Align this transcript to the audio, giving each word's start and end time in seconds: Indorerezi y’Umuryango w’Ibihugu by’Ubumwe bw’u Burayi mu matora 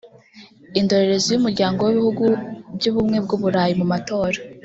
Indorerezi 0.79 1.27
y’Umuryango 1.31 1.79
w’Ibihugu 1.83 2.25
by’Ubumwe 2.75 3.17
bw’u 3.25 3.39
Burayi 3.41 3.73
mu 3.79 3.85
matora 3.93 4.39